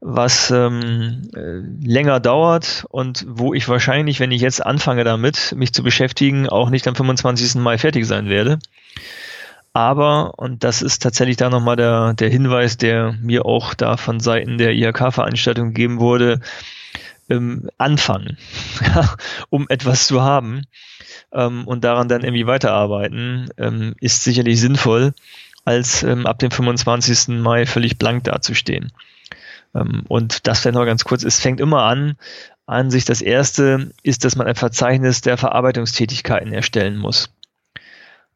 [0.00, 5.72] was ähm, äh, länger dauert und wo ich wahrscheinlich, wenn ich jetzt anfange damit, mich
[5.72, 7.56] zu beschäftigen, auch nicht am 25.
[7.56, 8.58] Mai fertig sein werde.
[9.72, 14.20] Aber, und das ist tatsächlich da nochmal der, der Hinweis, der mir auch da von
[14.20, 16.40] Seiten der IHK-Veranstaltung gegeben wurde,
[17.28, 18.38] ähm, anfangen,
[19.50, 20.62] um etwas zu haben
[21.32, 25.12] ähm, und daran dann irgendwie weiterarbeiten, ähm, ist sicherlich sinnvoll,
[25.64, 27.40] als ähm, ab dem 25.
[27.40, 28.92] Mai völlig blank dazustehen.
[29.74, 32.16] Ähm, und das vielleicht noch ganz kurz, es fängt immer an,
[32.66, 37.30] an sich das erste ist, dass man ein Verzeichnis der Verarbeitungstätigkeiten erstellen muss.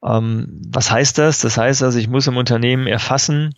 [0.05, 1.40] Ähm, was heißt das?
[1.40, 3.55] Das heißt also, ich muss im Unternehmen erfassen,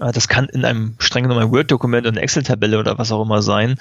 [0.00, 3.76] äh, das kann in einem streng genommen Word-Dokument und Excel-Tabelle oder was auch immer sein,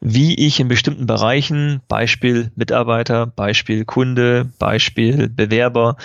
[0.00, 5.96] wie ich in bestimmten Bereichen, Beispiel Mitarbeiter, Beispiel Kunde, Beispiel Bewerber,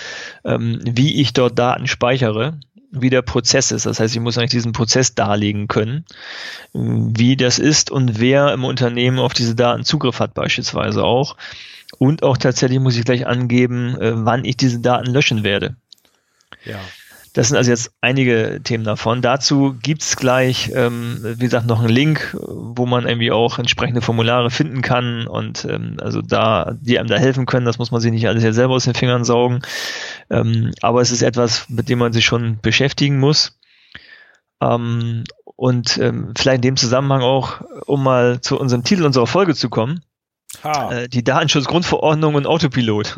[0.44, 2.58] ähm, wie ich dort Daten speichere
[2.92, 3.86] wie der Prozess ist.
[3.86, 6.04] Das heißt, ich muss eigentlich diesen Prozess darlegen können,
[6.72, 11.36] wie das ist und wer im Unternehmen auf diese Daten Zugriff hat beispielsweise auch.
[11.98, 15.76] Und auch tatsächlich muss ich gleich angeben, äh, wann ich diese Daten löschen werde.
[16.64, 16.78] Ja.
[17.32, 19.22] Das sind also jetzt einige Themen davon.
[19.22, 24.50] Dazu gibt's gleich, ähm, wie gesagt, noch einen Link, wo man irgendwie auch entsprechende Formulare
[24.50, 27.64] finden kann und ähm, also da, die einem da helfen können.
[27.64, 29.62] Das muss man sich nicht alles ja selber aus den Fingern saugen.
[30.28, 33.58] Ähm, aber es ist etwas, mit dem man sich schon beschäftigen muss.
[34.60, 35.24] Ähm,
[35.56, 39.70] und ähm, vielleicht in dem Zusammenhang auch, um mal zu unserem Titel unserer Folge zu
[39.70, 40.02] kommen.
[40.62, 43.16] Äh, die Datenschutzgrundverordnung und Autopilot.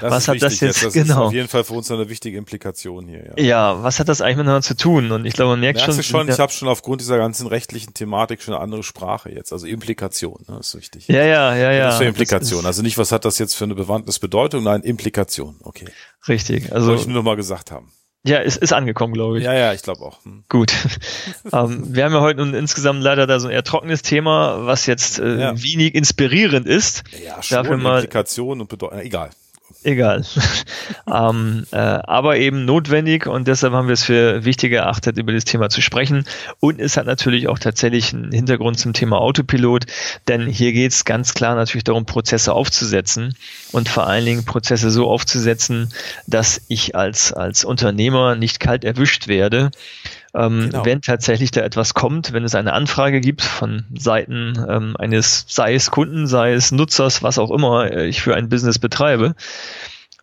[0.00, 1.14] Das was hat das jetzt, das genau?
[1.14, 3.34] Ist auf jeden Fall für uns eine wichtige Implikation hier.
[3.36, 5.10] Ja, ja was hat das eigentlich miteinander zu tun?
[5.10, 6.26] Und ich glaube, man merkt Merkst schon.
[6.26, 9.52] schon ich habe schon aufgrund dieser ganzen rechtlichen Thematik schon eine andere Sprache jetzt.
[9.52, 11.08] Also Implikation, ne, ist wichtig.
[11.08, 11.84] Ja, ja, ja, ja.
[11.86, 12.66] Das ist für Implikation.
[12.66, 14.62] Also nicht, was hat das jetzt für eine Bewandtnisbedeutung?
[14.64, 15.56] Nein, Implikation.
[15.62, 15.86] Okay.
[16.28, 16.72] Richtig.
[16.72, 17.92] Also Wollte ich nur noch mal gesagt haben.
[18.26, 19.44] Ja, es ist angekommen, glaube ich.
[19.44, 20.24] Ja, ja, ich glaube auch.
[20.24, 20.44] Hm.
[20.48, 20.72] Gut.
[21.52, 24.86] ähm, wir haben ja heute nun insgesamt leider da so ein eher trockenes Thema, was
[24.86, 25.62] jetzt äh, ja.
[25.62, 27.04] wenig inspirierend ist.
[27.22, 28.98] Ja, schon Dafür mal Implikationen und Bedeutung.
[28.98, 29.30] Egal
[29.82, 30.24] egal.
[31.12, 35.44] ähm, äh, aber eben notwendig und deshalb haben wir es für wichtig erachtet, über das
[35.44, 36.24] Thema zu sprechen.
[36.60, 39.86] Und es hat natürlich auch tatsächlich einen Hintergrund zum Thema Autopilot,
[40.28, 43.34] denn hier geht es ganz klar natürlich darum, Prozesse aufzusetzen
[43.72, 45.92] und vor allen Dingen Prozesse so aufzusetzen,
[46.26, 49.70] dass ich als, als Unternehmer nicht kalt erwischt werde
[50.34, 50.84] Ähm, genau.
[50.84, 55.74] Wenn tatsächlich da etwas kommt, wenn es eine Anfrage gibt von Seiten ähm, eines, sei
[55.74, 59.36] es Kunden, sei es Nutzers, was auch immer äh, ich für ein Business betreibe,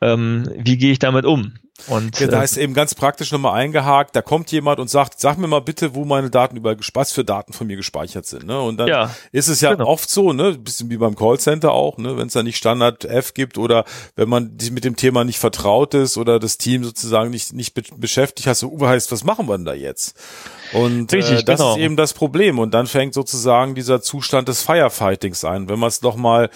[0.01, 1.53] ähm, wie gehe ich damit um?
[1.87, 5.19] Und, ja, da äh, ist eben ganz praktisch nochmal eingehakt, da kommt jemand und sagt,
[5.19, 8.45] sag mir mal bitte, wo meine Daten über was für Daten von mir gespeichert sind.
[8.45, 8.59] Ne?
[8.59, 9.87] Und dann ja, ist es ja genau.
[9.87, 13.33] oft so, ne, bisschen wie beim Callcenter auch, ne, wenn es da nicht Standard F
[13.33, 17.31] gibt oder wenn man sich mit dem Thema nicht vertraut ist oder das Team sozusagen
[17.31, 20.15] nicht, nicht be beschäftigt hast, so heißt, was machen wir denn da jetzt?
[20.73, 21.75] Und Richtig, äh, das genau.
[21.75, 22.59] ist eben das Problem.
[22.59, 25.69] Und dann fängt sozusagen dieser Zustand des Firefightings ein.
[25.69, 26.49] Wenn wir es doch mal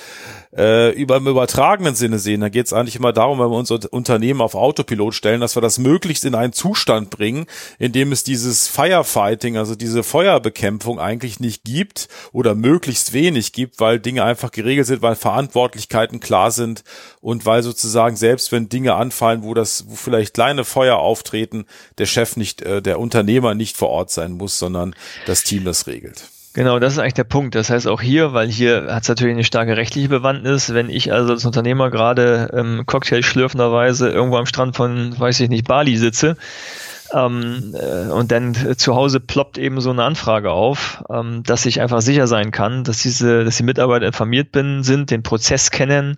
[0.55, 3.79] äh, über, im übertragenen Sinne sehen, dann geht es eigentlich immer darum, wenn wir unser
[3.91, 7.45] Unternehmen auf Autopilot stellen, dass wir das möglichst in einen Zustand bringen,
[7.77, 13.79] in dem es dieses Firefighting, also diese Feuerbekämpfung eigentlich nicht gibt oder möglichst wenig gibt,
[13.79, 16.83] weil Dinge einfach geregelt sind, weil Verantwortlichkeiten klar sind
[17.21, 21.65] und weil sozusagen selbst wenn Dinge anfallen, wo das, wo vielleicht kleine Feuer auftreten,
[21.97, 25.87] der Chef nicht, äh, der Unternehmer nicht vor Ort sein muss, sondern das Team das
[25.87, 26.25] regelt.
[26.55, 27.53] Genau, das ist eigentlich der Punkt.
[27.53, 31.11] Das heißt auch hier, weil hier hat es natürlich eine starke rechtliche Bewandtnis, wenn ich
[31.11, 35.97] also als Unternehmer gerade ähm, Cocktail schlürfenderweise irgendwo am Strand von, weiß ich nicht, Bali
[35.97, 36.37] sitze,
[37.15, 41.81] ähm, äh, und dann zu Hause ploppt eben so eine Anfrage auf, ähm, dass ich
[41.81, 46.17] einfach sicher sein kann, dass diese, dass die Mitarbeiter informiert bin, sind, den Prozess kennen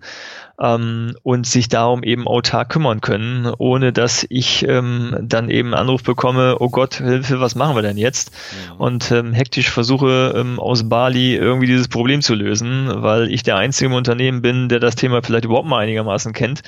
[0.60, 5.82] ähm, und sich darum eben autark kümmern können, ohne dass ich ähm, dann eben einen
[5.82, 8.32] Anruf bekomme, oh Gott, Hilfe, was machen wir denn jetzt?
[8.32, 8.80] Mhm.
[8.80, 13.56] Und ähm, hektisch versuche ähm, aus Bali irgendwie dieses Problem zu lösen, weil ich der
[13.56, 16.62] einzige im Unternehmen bin, der das Thema vielleicht überhaupt mal einigermaßen kennt.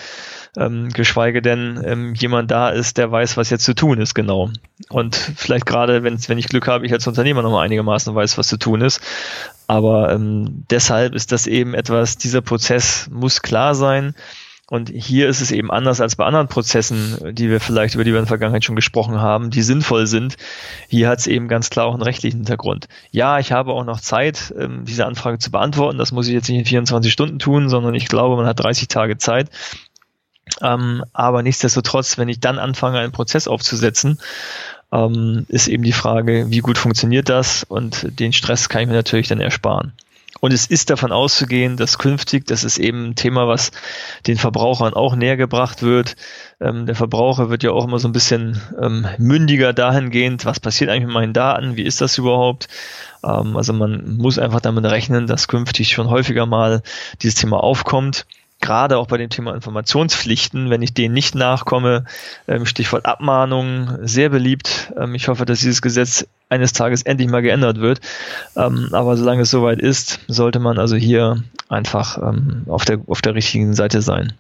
[0.57, 4.51] Ähm, geschweige denn ähm, jemand da ist, der weiß, was jetzt zu tun ist, genau.
[4.89, 8.37] Und vielleicht gerade, wenn, wenn ich Glück habe, ich als Unternehmer noch mal einigermaßen weiß,
[8.37, 9.01] was zu tun ist.
[9.69, 14.15] Aber ähm, deshalb ist das eben etwas, dieser Prozess muss klar sein.
[14.71, 18.13] Und hier ist es eben anders als bei anderen Prozessen, die wir vielleicht über die
[18.13, 20.37] wir in der Vergangenheit schon gesprochen haben, die sinnvoll sind.
[20.89, 22.87] Hier hat es eben ganz klar auch einen rechtlichen Hintergrund.
[23.11, 25.99] Ja, ich habe auch noch Zeit, ähm, diese Anfrage zu beantworten.
[25.99, 28.87] Das muss ich jetzt nicht in 24 Stunden tun, sondern ich glaube, man hat 30
[28.87, 29.51] Tage Zeit.
[30.61, 34.19] Ähm, aber nichtsdestotrotz, wenn ich dann anfange, einen Prozess aufzusetzen,
[34.93, 38.95] ähm, ist eben die Frage, wie gut funktioniert das und den Stress kann ich mir
[38.95, 39.93] natürlich dann ersparen.
[40.41, 43.73] Und es ist davon auszugehen, dass künftig, das ist eben ein Thema, was
[44.27, 46.17] den Verbrauchern auch näher gebracht wird.
[46.61, 50.89] Ähm, der Verbraucher wird ja auch immer so ein bisschen ähm, mündiger dahingehend, was passiert
[50.89, 52.69] eigentlich mit meinen Daten, wie ist das überhaupt?
[53.23, 56.83] Ähm, also man muss einfach damit rechnen, dass künftig schon häufiger mal
[57.21, 58.25] dieses Thema aufkommt
[58.61, 62.05] gerade auch bei dem Thema Informationspflichten, wenn ich denen nicht nachkomme,
[62.47, 64.93] ähm, Stichwort Abmahnung, sehr beliebt.
[64.97, 68.01] Ähm, ich hoffe, dass dieses Gesetz eines Tages endlich mal geändert wird.
[68.57, 72.19] Ähm, aber solange es soweit ist, sollte man also hier einfach
[72.67, 74.33] auf, der, auf der richtigen Seite sein.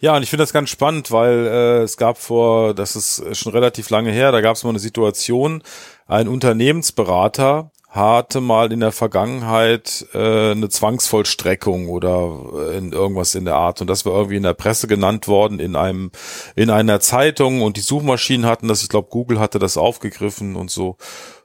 [0.00, 3.52] Ja, und ich finde das ganz spannend, weil äh, es gab vor, das ist schon
[3.52, 5.62] relativ lange her, da gab es mal eine Situation,
[6.06, 13.44] ein Unternehmensberater hatte mal in der Vergangenheit äh, eine Zwangsvollstreckung oder äh, in irgendwas in
[13.44, 13.80] der Art.
[13.80, 16.12] Und das war irgendwie in der Presse genannt worden in einem
[16.54, 17.62] in einer Zeitung.
[17.62, 20.96] Und die Suchmaschinen hatten das, ich glaube Google hatte das aufgegriffen und so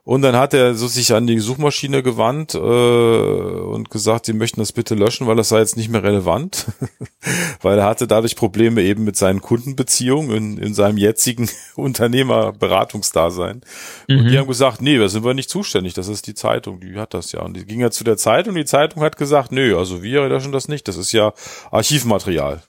[0.06, 4.60] und dann hat er so sich an die Suchmaschine gewandt äh, und gesagt, sie möchten
[4.60, 6.68] das bitte löschen, weil das sei jetzt nicht mehr relevant.
[7.64, 13.62] weil er hatte dadurch Probleme eben mit seinen Kundenbeziehungen in, in seinem jetzigen Unternehmerberatungsdasein.
[14.08, 14.20] Mhm.
[14.20, 16.98] Und die haben gesagt, nee, da sind wir nicht zuständig, das ist die Zeitung, die
[16.98, 17.42] hat das ja.
[17.42, 20.52] Und die ging ja zu der Zeitung, die Zeitung hat gesagt, nö, also wir löschen
[20.52, 21.34] das nicht, das ist ja
[21.72, 22.62] Archivmaterial.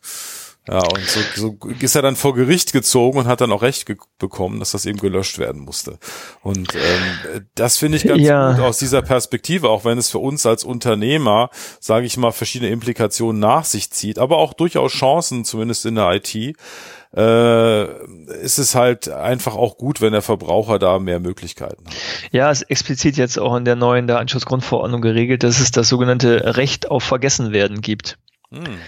[0.69, 3.87] Ja, und so, so ist er dann vor Gericht gezogen und hat dann auch Recht
[4.19, 5.99] bekommen, dass das eben gelöscht werden musste.
[6.43, 8.53] Und ähm, das finde ich ganz ja.
[8.53, 12.73] gut aus dieser Perspektive, auch wenn es für uns als Unternehmer, sage ich mal, verschiedene
[12.73, 16.35] Implikationen nach sich zieht, aber auch durchaus Chancen, zumindest in der IT,
[17.15, 17.85] äh,
[18.43, 21.95] ist es halt einfach auch gut, wenn der Verbraucher da mehr Möglichkeiten hat.
[22.33, 26.57] Ja, es ist explizit jetzt auch in der neuen Datenschutzgrundverordnung geregelt, dass es das sogenannte
[26.57, 28.19] Recht auf Vergessenwerden gibt.
[28.51, 28.79] Hm.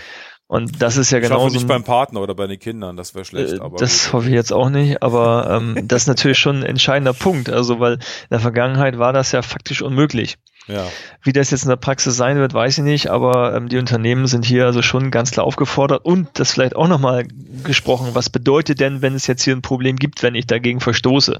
[0.48, 1.36] Und das ist ja genau.
[1.36, 3.52] Ich hoffe nicht beim Partner oder bei den Kindern, das wäre schlecht.
[3.52, 6.62] Äh, aber das hoffe ich jetzt auch nicht, aber ähm, das ist natürlich schon ein
[6.62, 7.50] entscheidender Punkt.
[7.50, 10.38] Also, weil in der Vergangenheit war das ja faktisch unmöglich.
[10.66, 10.86] Ja.
[11.22, 14.26] Wie das jetzt in der Praxis sein wird, weiß ich nicht, aber ähm, die Unternehmen
[14.26, 17.26] sind hier also schon ganz klar aufgefordert und das vielleicht auch nochmal
[17.64, 21.38] gesprochen, was bedeutet denn, wenn es jetzt hier ein Problem gibt, wenn ich dagegen verstoße?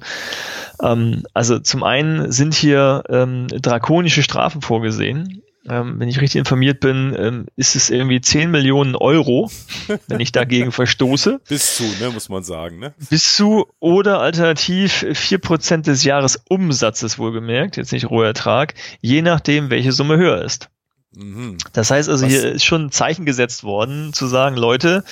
[0.83, 6.81] Ähm, also zum einen sind hier ähm, drakonische Strafen vorgesehen, ähm, wenn ich richtig informiert
[6.81, 9.51] bin, ähm, ist es irgendwie 10 Millionen Euro,
[10.09, 11.41] wenn ich dagegen verstoße.
[11.49, 12.79] Bis zu, ne, muss man sagen.
[12.79, 12.95] Ne?
[13.11, 20.17] Bis zu oder alternativ 4% des Jahresumsatzes wohlgemerkt, jetzt nicht Rohertrag, je nachdem, welche Summe
[20.17, 20.71] höher ist.
[21.15, 21.57] Mhm.
[21.73, 22.33] Das heißt also, Was?
[22.33, 25.05] hier ist schon ein Zeichen gesetzt worden, zu sagen, Leute,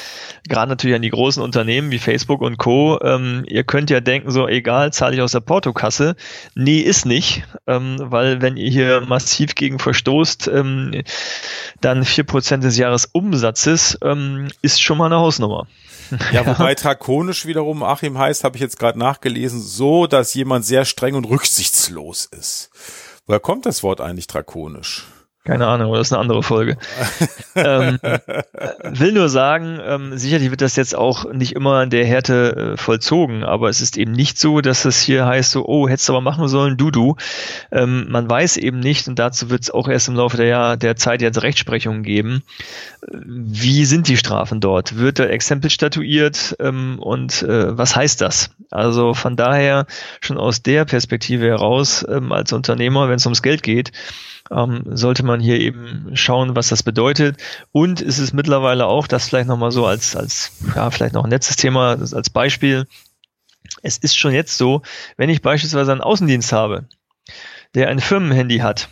[0.46, 4.30] gerade natürlich an die großen Unternehmen wie Facebook und Co., ähm, ihr könnt ja denken,
[4.30, 6.14] so egal, zahle ich aus der Portokasse.
[6.54, 11.02] Nee, ist nicht, ähm, weil wenn ihr hier massiv gegen verstoßt, ähm,
[11.80, 15.66] dann vier Prozent des Jahresumsatzes ähm, ist schon mal eine Hausnummer.
[16.30, 20.84] Ja, wobei drakonisch wiederum Achim heißt, habe ich jetzt gerade nachgelesen, so, dass jemand sehr
[20.84, 22.70] streng und rücksichtslos ist.
[23.26, 25.06] Woher kommt das Wort eigentlich drakonisch?
[25.46, 26.76] Keine Ahnung, das ist eine andere Folge.
[27.54, 27.98] ähm,
[28.82, 32.76] will nur sagen, ähm, sicherlich wird das jetzt auch nicht immer in der Härte äh,
[32.76, 36.14] vollzogen, aber es ist eben nicht so, dass es hier heißt, so, oh, hättest du
[36.14, 37.14] aber machen sollen, du, du.
[37.70, 40.76] Ähm, man weiß eben nicht, und dazu wird es auch erst im Laufe der, Jahr,
[40.76, 42.42] der Zeit jetzt Rechtsprechungen geben,
[43.08, 44.96] wie sind die Strafen dort?
[44.96, 48.50] Wird der Exempel statuiert ähm, und äh, was heißt das?
[48.70, 49.86] Also von daher
[50.20, 53.92] schon aus der Perspektive heraus ähm, als Unternehmer, wenn es ums Geld geht,
[54.50, 57.36] ähm, sollte man hier eben schauen, was das bedeutet.
[57.72, 61.30] Und ist es mittlerweile auch, das vielleicht nochmal so als, als, ja, vielleicht noch ein
[61.30, 62.86] letztes Thema als Beispiel.
[63.82, 64.82] Es ist schon jetzt so,
[65.16, 66.86] wenn ich beispielsweise einen Außendienst habe,
[67.74, 68.88] der ein Firmenhandy hat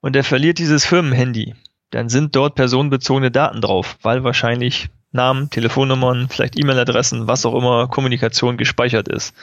[0.00, 1.54] und der verliert dieses Firmenhandy,
[1.90, 7.88] dann sind dort personenbezogene Daten drauf, weil wahrscheinlich Namen, Telefonnummern, vielleicht E-Mail-Adressen, was auch immer,
[7.88, 9.34] Kommunikation gespeichert ist.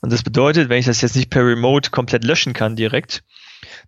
[0.00, 3.22] Und das bedeutet, wenn ich das jetzt nicht per Remote komplett löschen kann direkt,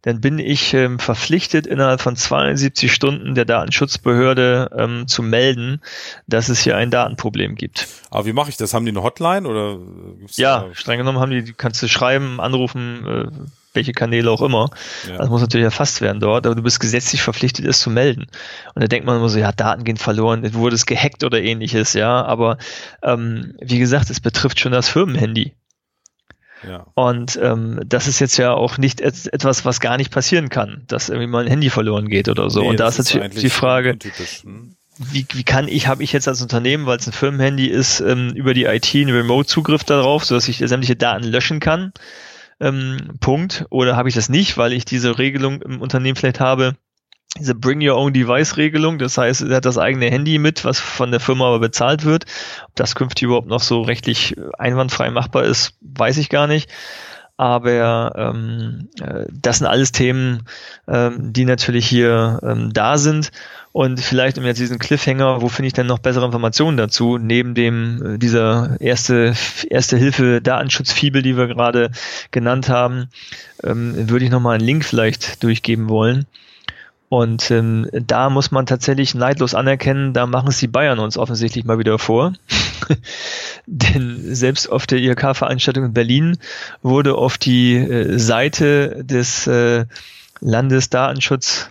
[0.02, 5.80] dann bin ich ähm, verpflichtet, innerhalb von 72 Stunden der Datenschutzbehörde ähm, zu melden,
[6.26, 7.86] dass es hier ein Datenproblem gibt.
[8.10, 8.74] Aber wie mache ich das?
[8.74, 9.78] Haben die eine Hotline oder?
[10.36, 13.26] Ja, streng genommen haben die, kannst du schreiben, anrufen, äh,
[13.72, 14.70] welche Kanäle auch immer.
[15.08, 15.18] Ja.
[15.18, 18.26] Das muss natürlich erfasst werden dort, aber du bist gesetzlich verpflichtet, es zu melden.
[18.74, 21.92] Und da denkt man immer so, ja, Daten gehen verloren, wurde es gehackt oder ähnliches,
[21.92, 22.24] ja.
[22.24, 22.58] Aber
[23.02, 25.54] ähm, wie gesagt, es betrifft schon das Firmenhandy.
[26.66, 26.86] Ja.
[26.94, 30.84] Und ähm, das ist jetzt ja auch nicht et etwas, was gar nicht passieren kann,
[30.88, 32.60] dass irgendwie mal ein Handy verloren geht oder so.
[32.60, 33.96] Nee, und da ist natürlich die Frage,
[34.42, 34.76] hm?
[34.98, 38.30] wie, wie kann ich, habe ich jetzt als Unternehmen, weil es ein Firmenhandy ist, ähm,
[38.34, 41.92] über die IT einen Remote-Zugriff darauf, sodass ich sämtliche Daten löschen kann?
[42.60, 43.64] Ähm, Punkt.
[43.70, 46.76] Oder habe ich das nicht, weil ich diese Regelung im Unternehmen vielleicht habe,
[47.38, 48.98] diese Bring Your Own Device Regelung.
[48.98, 52.24] Das heißt, er hat das eigene Handy mit, was von der Firma aber bezahlt wird.
[52.66, 56.70] Ob das künftig überhaupt noch so rechtlich einwandfrei machbar ist, weiß ich gar nicht.
[57.36, 60.42] Aber ähm, äh, das sind alles Themen,
[60.86, 63.30] ähm, die natürlich hier ähm, da sind.
[63.72, 67.54] Und vielleicht um jetzt diesen Cliffhanger, wo finde ich denn noch bessere Informationen dazu, neben
[67.54, 69.32] dem äh, dieser erste
[69.70, 71.92] erste Hilfe Datenschutzfibel, die wir gerade
[72.30, 73.08] genannt haben,
[73.64, 76.26] ähm, würde ich nochmal einen Link vielleicht durchgeben wollen.
[77.10, 81.64] Und ähm, da muss man tatsächlich neidlos anerkennen, da machen es die Bayern uns offensichtlich
[81.64, 82.34] mal wieder vor.
[83.66, 86.38] Denn selbst auf der IHK-Veranstaltung in Berlin
[86.82, 89.86] wurde auf die äh, Seite des äh,
[90.38, 91.70] Landesdatenschutz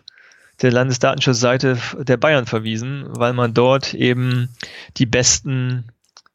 [0.61, 4.49] der Landesdatenschutzseite der Bayern verwiesen, weil man dort eben
[4.97, 5.85] die besten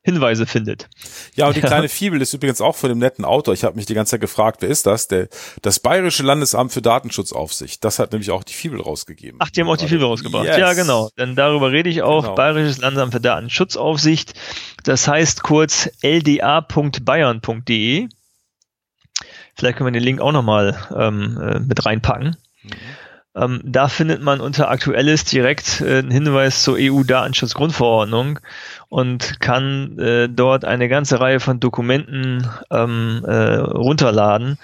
[0.04, 0.90] Hinweise findet.
[1.34, 3.54] Ja, und die kleine Fibel ist übrigens auch von dem netten Autor.
[3.54, 5.08] Ich habe mich die ganze Zeit gefragt, wer ist das?
[5.08, 5.28] Der,
[5.62, 7.82] das Bayerische Landesamt für Datenschutzaufsicht.
[7.82, 9.40] Das hat nämlich auch die Fibel rausgegeben.
[9.42, 10.44] Ach, die haben auch die Fibel rausgebracht.
[10.44, 10.58] Yes.
[10.58, 11.08] Ja, genau.
[11.16, 12.20] Denn darüber rede ich auch.
[12.22, 12.34] Genau.
[12.34, 14.34] Bayerisches Landesamt für Datenschutzaufsicht.
[14.84, 18.08] Das heißt kurz lda.bayern.de.
[19.56, 22.36] Vielleicht können wir den Link auch nochmal ähm, äh, mit reinpacken.
[22.62, 22.70] Mhm.
[23.36, 28.38] Ähm, da findet man unter Aktuelles direkt äh, einen Hinweis zur EU-Datenschutzgrundverordnung
[28.88, 34.58] und kann äh, dort eine ganze Reihe von Dokumenten ähm, äh, runterladen,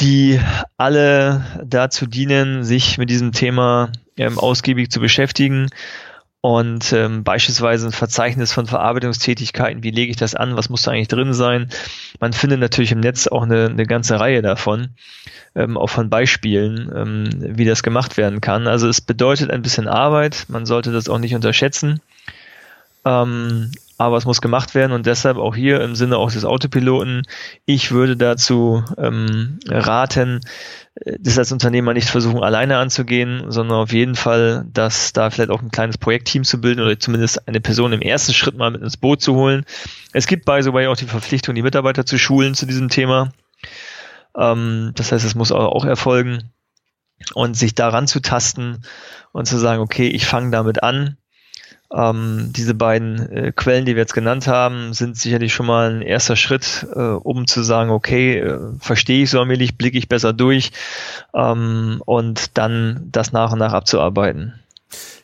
[0.00, 0.40] die
[0.76, 5.68] alle dazu dienen, sich mit diesem Thema ähm, ausgiebig zu beschäftigen
[6.42, 10.90] und ähm, beispielsweise ein Verzeichnis von Verarbeitungstätigkeiten, wie lege ich das an, was muss da
[10.90, 11.68] eigentlich drin sein.
[12.18, 14.88] Man findet natürlich im Netz auch eine, eine ganze Reihe davon,
[15.54, 18.66] ähm, auch von Beispielen, ähm, wie das gemacht werden kann.
[18.66, 22.00] Also es bedeutet ein bisschen Arbeit, man sollte das auch nicht unterschätzen.
[23.04, 23.70] Ähm,
[24.02, 27.22] aber es muss gemacht werden und deshalb auch hier im Sinne auch des Autopiloten,
[27.64, 30.40] ich würde dazu ähm, raten,
[30.96, 35.50] äh, das als Unternehmer nicht versuchen, alleine anzugehen, sondern auf jeden Fall, dass da vielleicht
[35.50, 38.82] auch ein kleines Projektteam zu bilden oder zumindest eine Person im ersten Schritt mal mit
[38.82, 39.64] ins Boot zu holen.
[40.12, 43.32] Es gibt by the way auch die Verpflichtung, die Mitarbeiter zu schulen zu diesem Thema.
[44.36, 46.50] Ähm, das heißt, es muss auch erfolgen
[47.34, 48.82] und sich daran zu tasten
[49.32, 51.16] und zu sagen, okay, ich fange damit an
[51.94, 56.02] ähm, diese beiden äh, Quellen, die wir jetzt genannt haben, sind sicherlich schon mal ein
[56.02, 60.32] erster Schritt, äh, um zu sagen, okay, äh, verstehe ich so allmählich, blicke ich besser
[60.32, 60.72] durch
[61.34, 64.54] ähm, und dann das nach und nach abzuarbeiten.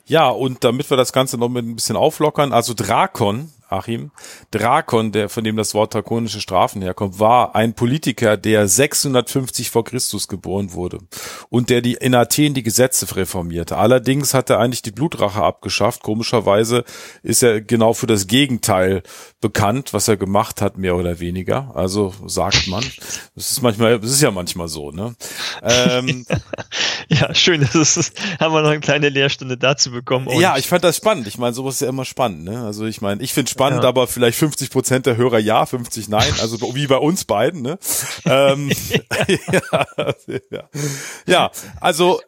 [0.05, 4.11] Ja, und damit wir das Ganze noch mit ein bisschen auflockern, also Drakon Achim.
[4.51, 9.83] Drakon, der, von dem das Wort drakonische Strafen herkommt, war ein Politiker, der 650 vor
[9.83, 10.99] Christus geboren wurde
[11.49, 13.77] und der die in Athen die Gesetze reformierte.
[13.77, 16.01] Allerdings hat er eigentlich die Blutrache abgeschafft.
[16.01, 16.83] Komischerweise
[17.23, 19.03] ist er genau für das Gegenteil
[19.41, 21.71] bekannt, was er gemacht hat, mehr oder weniger.
[21.75, 22.83] Also sagt man.
[23.35, 25.15] Das ist manchmal, das ist ja manchmal so, ne?
[25.61, 26.25] Ähm,
[27.07, 30.27] ja, schön, das ist, haben wir noch eine kleine Lehrstunde dazu bekommen.
[30.39, 31.27] Ja, ich fand das spannend.
[31.27, 32.65] Ich meine, sowas ist ja immer spannend, ne?
[32.65, 33.89] Also ich meine, ich finde spannend, ja.
[33.89, 36.33] aber vielleicht 50 Prozent der Hörer ja, 50 nein.
[36.41, 37.77] Also wie bei uns beiden, ne?
[38.25, 38.71] ähm,
[40.49, 40.49] ja.
[40.49, 40.69] ja,
[41.25, 41.51] ja,
[41.81, 42.21] also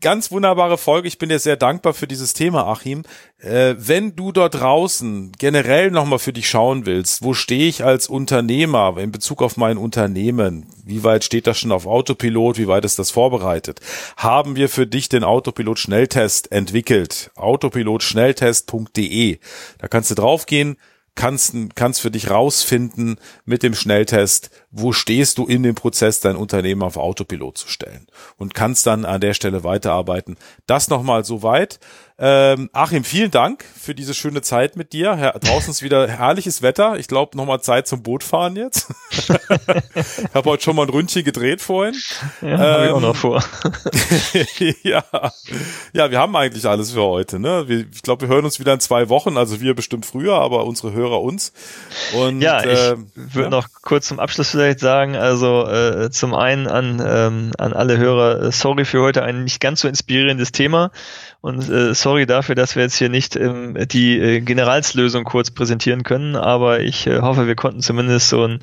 [0.00, 1.08] ganz wunderbare Folge.
[1.08, 3.02] Ich bin dir sehr dankbar für dieses Thema, Achim.
[3.38, 8.08] Äh, wenn du dort draußen generell nochmal für dich schauen willst, wo stehe ich als
[8.08, 10.66] Unternehmer in Bezug auf mein Unternehmen?
[10.84, 12.58] Wie weit steht das schon auf Autopilot?
[12.58, 13.80] Wie weit ist das vorbereitet?
[14.16, 17.30] Haben wir für dich den Autopilot Schnelltest entwickelt?
[17.34, 19.38] Autopilotschnelltest.de.
[19.78, 20.76] Da kannst du draufgehen
[21.16, 26.36] kannst, kannst für dich rausfinden mit dem Schnelltest, wo stehst du in dem Prozess, dein
[26.36, 28.06] Unternehmen auf Autopilot zu stellen
[28.36, 30.36] und kannst dann an der Stelle weiterarbeiten.
[30.66, 31.78] Das nochmal so weit.
[32.18, 35.16] Ähm, Achim, vielen Dank für diese schöne Zeit mit dir.
[35.16, 36.98] Her draußen ist wieder herrliches Wetter.
[36.98, 38.88] Ich glaube, nochmal Zeit zum Bootfahren jetzt.
[39.10, 39.28] ich
[40.34, 41.94] habe heute schon mal ein Ründchen gedreht vorhin.
[42.40, 43.44] Ja, ähm, ich auch noch vor.
[44.82, 45.04] ja.
[45.92, 47.38] ja, wir haben eigentlich alles für heute.
[47.38, 47.68] Ne?
[47.68, 49.36] Wir, ich glaube, wir hören uns wieder in zwei Wochen.
[49.36, 51.52] Also wir bestimmt früher, aber unsere Hörer uns.
[52.14, 53.50] Und, ja, ich äh, würde ja.
[53.50, 58.42] noch kurz zum Abschluss vielleicht sagen, also äh, zum einen an, ähm, an alle Hörer,
[58.42, 60.90] äh, sorry für heute ein nicht ganz so inspirierendes Thema.
[61.40, 66.02] Und äh, sorry dafür, dass wir jetzt hier nicht ähm, die äh, Generalslösung kurz präsentieren
[66.02, 68.60] können, aber ich äh, hoffe, wir konnten zumindest so ein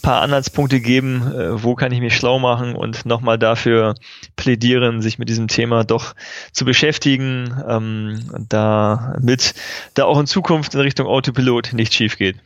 [0.00, 3.94] paar Anhaltspunkte geben, äh, wo kann ich mich schlau machen und nochmal dafür
[4.36, 6.14] plädieren, sich mit diesem Thema doch
[6.52, 9.54] zu beschäftigen, ähm, damit
[9.94, 12.36] da auch in Zukunft in Richtung Autopilot nicht schief geht.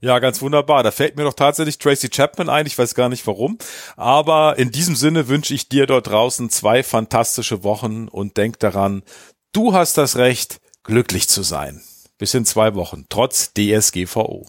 [0.00, 0.84] Ja, ganz wunderbar.
[0.84, 2.66] Da fällt mir doch tatsächlich Tracy Chapman ein.
[2.66, 3.58] Ich weiß gar nicht warum.
[3.96, 9.02] Aber in diesem Sinne wünsche ich dir dort draußen zwei fantastische Wochen und denk daran,
[9.52, 11.82] du hast das Recht, glücklich zu sein.
[12.16, 14.46] Bis in zwei Wochen, trotz DSGVO.